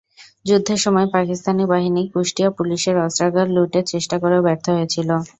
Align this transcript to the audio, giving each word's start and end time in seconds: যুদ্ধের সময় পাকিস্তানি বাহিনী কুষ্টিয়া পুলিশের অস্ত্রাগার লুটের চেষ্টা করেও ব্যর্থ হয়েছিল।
যুদ্ধের 0.45 0.79
সময় 0.79 1.07
পাকিস্তানি 1.15 1.63
বাহিনী 1.71 2.01
কুষ্টিয়া 2.13 2.49
পুলিশের 2.57 2.95
অস্ত্রাগার 3.05 3.47
লুটের 3.55 3.85
চেষ্টা 3.91 4.15
করেও 4.23 4.45
ব্যর্থ 4.47 4.65
হয়েছিল। 4.75 5.09